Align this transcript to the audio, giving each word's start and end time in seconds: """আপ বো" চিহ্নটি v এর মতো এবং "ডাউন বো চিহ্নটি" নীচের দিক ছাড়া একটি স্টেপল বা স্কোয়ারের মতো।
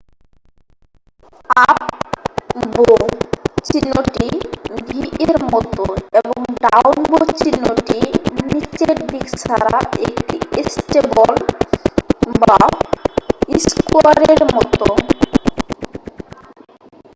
"""আপ 1.63 1.79
বো" 2.73 2.87
চিহ্নটি 3.65 4.27
v 4.87 4.89
এর 5.23 5.37
মতো 5.45 5.83
এবং 6.19 6.35
"ডাউন 6.63 6.97
বো 7.09 7.19
চিহ্নটি" 7.39 7.99
নীচের 8.47 8.91
দিক 9.03 9.25
ছাড়া 9.41 9.77
একটি 10.07 10.37
স্টেপল 10.71 11.31
বা 12.41 12.57
স্কোয়ারের 13.63 14.41
মতো। 14.55 14.87